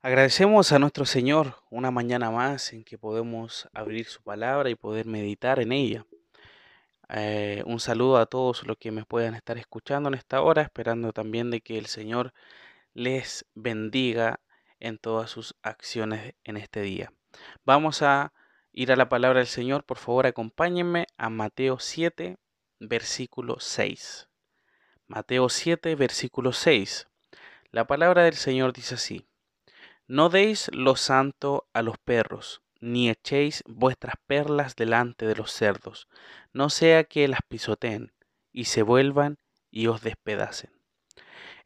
[0.00, 5.06] Agradecemos a nuestro Señor una mañana más en que podemos abrir su palabra y poder
[5.06, 6.06] meditar en ella.
[7.08, 11.12] Eh, un saludo a todos los que me puedan estar escuchando en esta hora, esperando
[11.12, 12.32] también de que el Señor
[12.94, 14.38] les bendiga
[14.78, 17.12] en todas sus acciones en este día.
[17.64, 18.32] Vamos a
[18.72, 19.82] ir a la palabra del Señor.
[19.82, 22.38] Por favor, acompáñenme a Mateo 7,
[22.78, 24.28] versículo 6.
[25.08, 27.08] Mateo 7, versículo 6.
[27.72, 29.28] La palabra del Señor dice así.
[30.10, 36.08] No deis lo santo a los perros, ni echéis vuestras perlas delante de los cerdos,
[36.54, 38.14] no sea que las pisoteen
[38.50, 39.36] y se vuelvan
[39.70, 40.70] y os despedacen.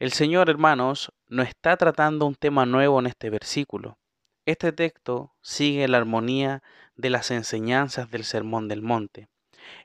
[0.00, 3.96] El Señor, hermanos, no está tratando un tema nuevo en este versículo.
[4.44, 6.64] Este texto sigue la armonía
[6.96, 9.28] de las enseñanzas del Sermón del Monte.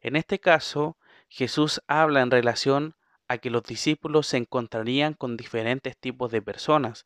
[0.02, 0.98] En este caso,
[1.30, 2.96] Jesús habla en relación
[3.28, 7.06] a que los discípulos se encontrarían con diferentes tipos de personas,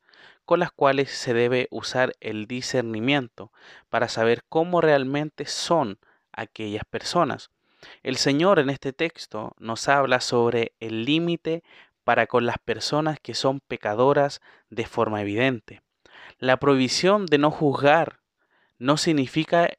[0.51, 3.53] con las cuales se debe usar el discernimiento
[3.89, 5.97] para saber cómo realmente son
[6.33, 7.51] aquellas personas.
[8.03, 11.63] El Señor en este texto nos habla sobre el límite
[12.03, 15.83] para con las personas que son pecadoras de forma evidente.
[16.37, 18.19] La prohibición de no juzgar
[18.77, 19.69] no significa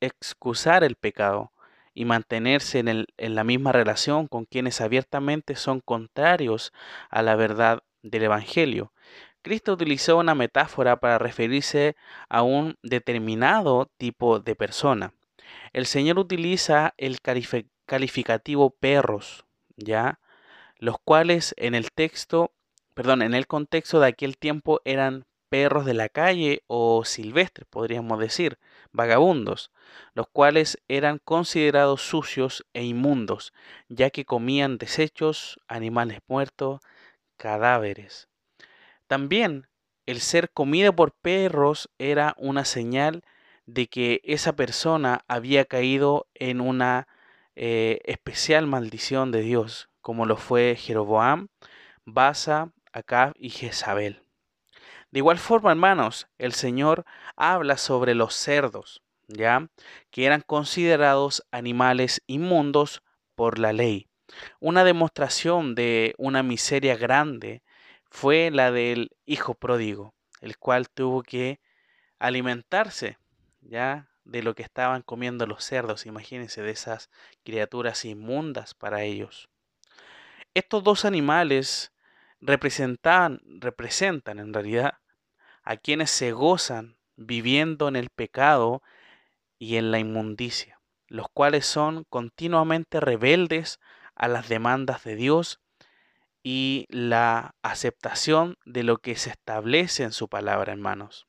[0.00, 1.50] excusar el pecado,
[1.94, 6.72] y mantenerse en, la misma relación con quienes abiertamente son contrarios
[7.08, 8.92] a la verdad del Evangelio.
[9.42, 11.96] Cristo utilizó una metáfora para referirse
[12.28, 15.14] a un determinado tipo de persona.
[15.72, 17.18] El Señor utiliza el
[17.86, 19.46] calificativo perros,
[19.76, 20.20] ¿ya?
[20.76, 22.52] Los cuales en el texto,
[22.94, 28.20] perdón, en el contexto de aquel tiempo eran perros de la calle o silvestres, podríamos
[28.20, 28.58] decir,
[28.92, 29.72] vagabundos,
[30.14, 33.52] los cuales eran considerados sucios e inmundos,
[33.88, 36.80] ya que comían desechos, animales muertos,
[37.36, 38.29] cadáveres.
[39.10, 39.66] También
[40.06, 43.24] el ser comido por perros era una señal
[43.66, 47.08] de que esa persona había caído en una
[47.56, 51.48] eh, especial maldición de Dios, como lo fue Jeroboam,
[52.04, 54.22] Basa, Acab y Jezabel.
[55.10, 57.04] De igual forma, hermanos, el Señor
[57.34, 59.66] habla sobre los cerdos, ¿ya?
[60.12, 63.02] Que eran considerados animales inmundos
[63.34, 64.06] por la ley.
[64.60, 67.64] Una demostración de una miseria grande
[68.10, 71.60] fue la del hijo pródigo, el cual tuvo que
[72.18, 73.18] alimentarse,
[73.60, 74.08] ¿ya?
[74.24, 77.08] De lo que estaban comiendo los cerdos, imagínense, de esas
[77.44, 79.48] criaturas inmundas para ellos.
[80.54, 81.92] Estos dos animales
[82.40, 84.94] representan, representan en realidad
[85.62, 88.82] a quienes se gozan viviendo en el pecado
[89.58, 93.78] y en la inmundicia, los cuales son continuamente rebeldes
[94.14, 95.60] a las demandas de Dios
[96.42, 101.26] y la aceptación de lo que se establece en su palabra, hermanos.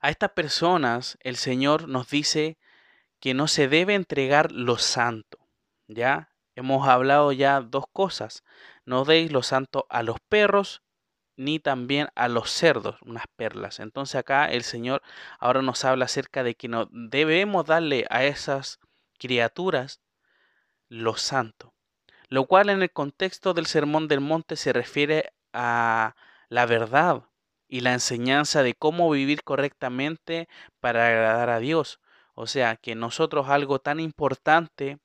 [0.00, 2.58] A estas personas el Señor nos dice
[3.20, 5.38] que no se debe entregar lo santo,
[5.86, 6.30] ¿ya?
[6.54, 8.44] Hemos hablado ya dos cosas.
[8.84, 10.82] No deis lo santo a los perros,
[11.36, 13.78] ni también a los cerdos, unas perlas.
[13.78, 15.02] Entonces acá el Señor
[15.38, 18.80] ahora nos habla acerca de que no debemos darle a esas
[19.18, 20.00] criaturas
[20.88, 21.74] lo santo,
[22.28, 26.14] lo cual en el contexto del Sermón del Monte se refiere a
[26.48, 27.24] la verdad
[27.68, 30.48] y la enseñanza de cómo vivir correctamente
[30.80, 32.00] para agradar a Dios.
[32.34, 34.98] O sea, que nosotros algo tan importante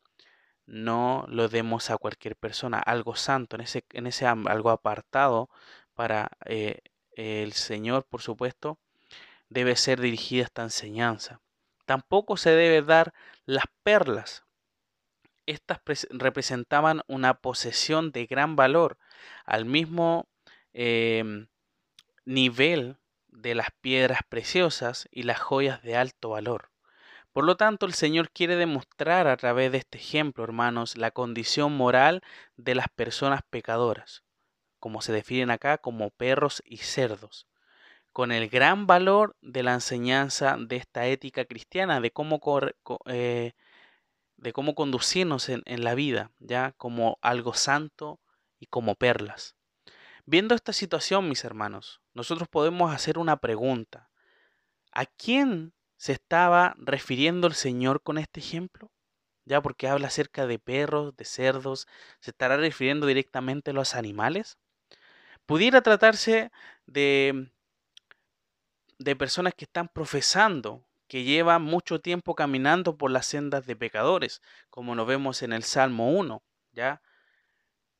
[0.66, 5.50] no lo demos a cualquier persona, algo santo, en ese, en ese algo apartado
[5.94, 6.80] para eh,
[7.16, 8.78] el Señor, por supuesto,
[9.50, 11.42] debe ser dirigida esta enseñanza.
[11.86, 13.14] Tampoco se debe dar
[13.46, 14.44] las perlas.
[15.46, 18.98] Estas representaban una posesión de gran valor,
[19.46, 20.28] al mismo
[20.74, 21.48] em,
[22.26, 26.72] nivel de las piedras preciosas y las joyas de alto valor.
[27.34, 31.76] Por lo tanto, el Señor quiere demostrar a través de este ejemplo, hermanos, la condición
[31.76, 32.22] moral
[32.58, 34.24] de las personas pecadoras,
[34.80, 37.48] como se definen acá como perros y cerdos,
[38.12, 42.40] con el gran valor de la enseñanza de esta ética cristiana, de cómo,
[43.08, 43.54] eh,
[44.44, 48.20] de cómo conducirnos en, en la vida, ya como algo santo
[48.60, 49.56] y como perlas.
[50.26, 54.10] Viendo esta situación, mis hermanos, nosotros podemos hacer una pregunta.
[54.92, 58.92] ¿A quién se estaba refiriendo el Señor con este ejemplo?
[59.46, 61.88] Ya porque habla acerca de perros, de cerdos,
[62.20, 64.58] ¿se estará refiriendo directamente a los animales?
[65.46, 66.52] Pudiera tratarse
[66.86, 67.50] de,
[69.00, 74.42] de personas que están profesando, que llevan mucho tiempo caminando por las sendas de pecadores,
[74.72, 77.04] como lo vemos en el Salmo 1, ¿ya?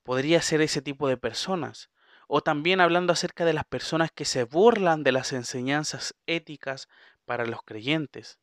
[0.02, 1.92] Podría ser ese tipo de personas.
[2.28, 6.88] O también hablando acerca de las personas que se burlan de las enseñanzas éticas
[7.26, 8.40] para los creyentes.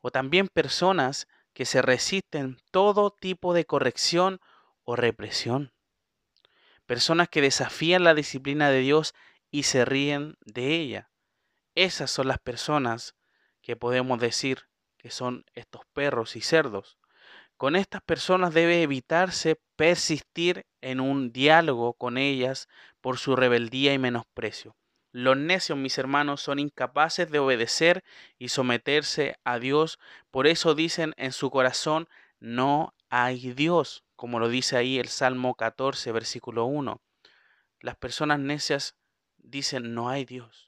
[0.00, 4.40] O también personas que se resisten todo tipo de corrección
[4.82, 5.72] o represión.
[6.86, 9.14] Personas que desafían la disciplina de Dios
[9.52, 11.08] y se ríen de ella.
[11.76, 13.14] Esas son las personas
[13.68, 14.62] que podemos decir
[14.96, 16.96] que son estos perros y cerdos.
[17.58, 22.66] Con estas personas debe evitarse persistir en un diálogo con ellas
[23.02, 24.74] por su rebeldía y menosprecio.
[25.12, 28.04] Los necios, mis hermanos, son incapaces de obedecer
[28.38, 29.98] y someterse a Dios,
[30.30, 32.08] por eso dicen en su corazón,
[32.40, 37.02] no hay Dios, como lo dice ahí el Salmo 14, versículo 1.
[37.80, 38.96] Las personas necias
[39.36, 40.67] dicen, no hay Dios.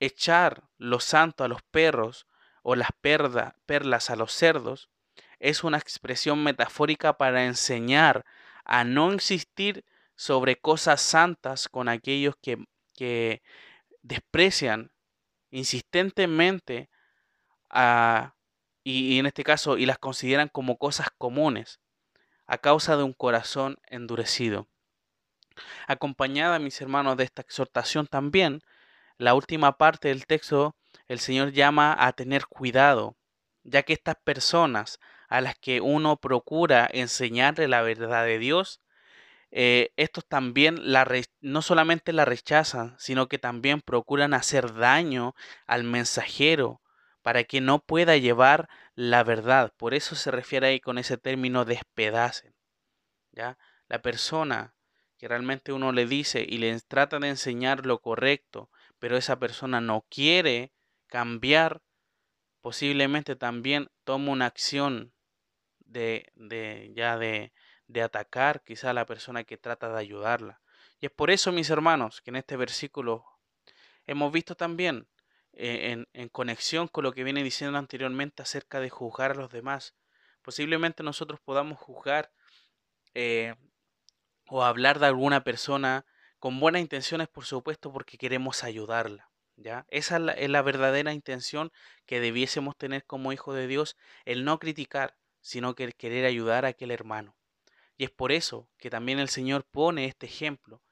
[0.00, 2.26] Echar lo santo a los perros
[2.62, 4.90] o las perlas a los cerdos
[5.38, 8.24] es una expresión metafórica para enseñar
[8.64, 9.84] a no insistir
[10.16, 12.64] sobre cosas santas con aquellos que,
[12.94, 13.42] que
[14.02, 14.92] desprecian
[15.50, 16.90] insistentemente
[18.84, 21.80] y, y en este caso y las consideran como cosas comunes
[22.46, 24.68] a causa de un corazón endurecido.
[25.86, 28.60] Acompañada, mis hermanos, de esta exhortación también,
[29.20, 30.74] la última parte del texto,
[31.06, 33.16] el Señor llama a tener cuidado,
[33.64, 38.80] ya que estas personas a las que uno procura enseñarle la verdad de Dios,
[39.50, 41.06] eh, estos también la
[41.40, 45.34] no solamente la rechazan, sino que también procuran hacer daño
[45.66, 46.80] al mensajero
[47.22, 49.72] para que no pueda llevar la verdad.
[49.76, 52.54] Por eso se refiere ahí con ese término despedacen.
[53.32, 53.58] ¿ya?
[53.86, 54.74] La persona
[55.18, 58.70] que realmente uno le dice y le trata de enseñar lo correcto,
[59.00, 60.72] pero esa persona no quiere
[61.08, 61.82] cambiar,
[62.60, 65.12] posiblemente también toma una acción
[65.80, 67.52] de, de ya de,
[67.88, 70.60] de atacar quizá a la persona que trata de ayudarla.
[71.00, 73.24] Y es por eso, mis hermanos, que en este versículo
[74.06, 75.08] hemos visto también
[75.54, 79.50] eh, en, en, conexión con lo que viene diciendo anteriormente acerca de juzgar a los
[79.50, 79.96] demás.
[80.42, 82.30] Posiblemente nosotros podamos juzgar
[83.14, 83.54] eh,
[84.48, 86.04] o hablar de alguna persona
[86.40, 89.30] con buenas intenciones, por supuesto, porque queremos ayudarla.
[89.56, 89.86] ¿ya?
[89.88, 91.70] Esa es la, es la verdadera intención
[92.06, 96.64] que debiésemos tener como hijo de Dios, el no criticar, sino que el querer ayudar
[96.64, 97.36] a aquel hermano.
[97.96, 100.82] Y es por eso que también el Señor pone este ejemplo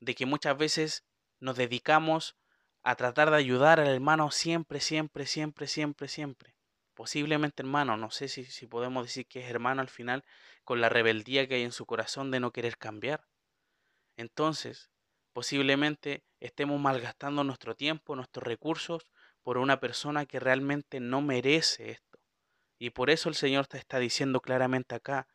[0.00, 1.04] de que muchas veces
[1.40, 2.36] nos dedicamos
[2.82, 6.54] a tratar de ayudar al hermano siempre, siempre, siempre, siempre, siempre.
[6.92, 10.24] Posiblemente hermano, no sé si, si podemos decir que es hermano al final,
[10.62, 13.24] con la rebeldía que hay en su corazón de no querer cambiar.
[14.16, 14.90] Entonces,
[15.32, 19.10] posiblemente estemos malgastando nuestro tiempo, nuestros recursos
[19.42, 22.18] por una persona que realmente no merece esto.
[22.78, 25.28] Y por eso el Señor te está diciendo claramente acá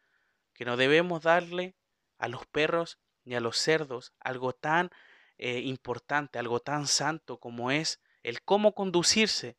[0.54, 1.76] que no debemos darle
[2.18, 4.90] a los perros ni a los cerdos algo tan
[5.38, 9.58] eh, importante, algo tan santo como es el cómo conducirse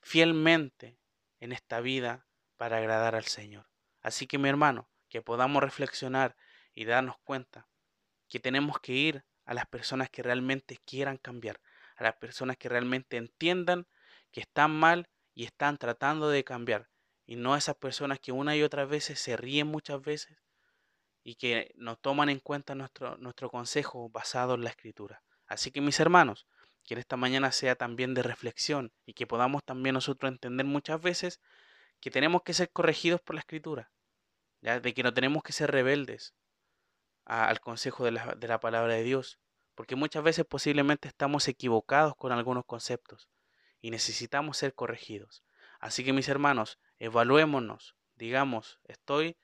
[0.00, 0.98] fielmente
[1.40, 3.66] en esta vida para agradar al Señor.
[4.00, 6.36] Así que mi hermano, que podamos reflexionar
[6.74, 7.68] y darnos cuenta
[8.28, 11.60] que tenemos que ir a las personas que realmente quieran cambiar,
[11.96, 13.86] a las personas que realmente entiendan
[14.30, 16.88] que están mal y están tratando de cambiar,
[17.26, 20.38] y no a esas personas que una y otra veces se ríen muchas veces
[21.22, 25.22] y que no toman en cuenta nuestro, nuestro consejo basado en la escritura.
[25.46, 26.46] Así que mis hermanos,
[26.84, 31.00] que en esta mañana sea también de reflexión y que podamos también nosotros entender muchas
[31.00, 31.40] veces
[32.00, 33.90] que tenemos que ser corregidos por la escritura,
[34.60, 34.78] ¿ya?
[34.78, 36.34] de que no tenemos que ser rebeldes
[37.26, 39.38] al consejo de la, de la palabra de Dios,
[39.74, 43.28] porque muchas veces posiblemente estamos equivocados con algunos conceptos
[43.80, 45.44] y necesitamos ser corregidos.
[45.80, 49.36] Así que mis hermanos, evaluémonos, digamos, estoy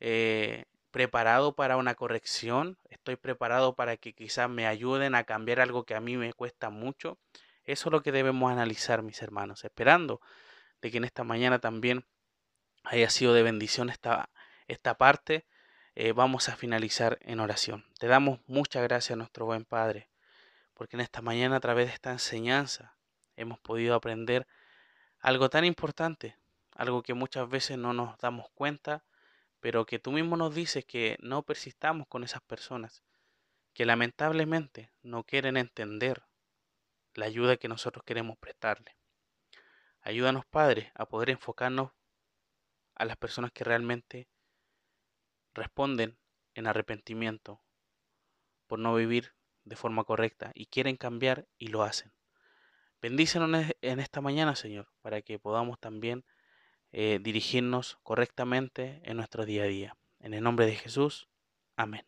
[0.00, 5.84] eh, preparado para una corrección, estoy preparado para que quizás me ayuden a cambiar algo
[5.84, 7.18] que a mí me cuesta mucho.
[7.64, 10.20] Eso es lo que debemos analizar, mis hermanos, esperando
[10.80, 12.06] de que en esta mañana también
[12.84, 14.30] haya sido de bendición esta,
[14.66, 15.46] esta parte.
[16.02, 17.84] Eh, vamos a finalizar en oración.
[17.98, 20.08] Te damos muchas gracias a nuestro buen Padre,
[20.72, 22.96] porque en esta mañana a través de esta enseñanza
[23.36, 24.46] hemos podido aprender
[25.18, 26.38] algo tan importante,
[26.74, 29.04] algo que muchas veces no nos damos cuenta,
[29.60, 33.02] pero que tú mismo nos dices que no persistamos con esas personas,
[33.74, 36.22] que lamentablemente no quieren entender
[37.12, 38.96] la ayuda que nosotros queremos prestarle.
[40.00, 41.90] Ayúdanos, Padre, a poder enfocarnos
[42.94, 44.28] a las personas que realmente
[45.60, 46.18] responden
[46.54, 47.62] en arrepentimiento
[48.66, 52.12] por no vivir de forma correcta y quieren cambiar y lo hacen.
[53.02, 56.24] Bendícenos en esta mañana, Señor, para que podamos también
[56.92, 59.96] eh, dirigirnos correctamente en nuestro día a día.
[60.18, 61.28] En el nombre de Jesús,
[61.76, 62.06] amén.